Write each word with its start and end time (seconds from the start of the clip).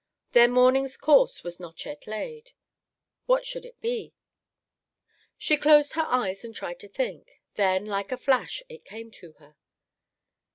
Their 0.31 0.47
morning's 0.47 0.97
course 0.97 1.43
was 1.43 1.59
not 1.59 1.85
yet 1.85 2.07
laid. 2.07 2.53
What 3.27 3.45
should 3.45 3.65
it 3.65 3.79
be? 3.81 4.15
She 5.37 5.57
closed 5.57 5.93
her 5.93 6.07
eyes 6.07 6.43
and 6.43 6.55
tried 6.55 6.79
to 6.79 6.87
think. 6.89 7.39
Then, 7.53 7.85
like 7.85 8.11
a 8.11 8.17
flash, 8.17 8.63
it 8.67 8.83
came 8.83 9.11
to 9.11 9.33
her. 9.33 9.55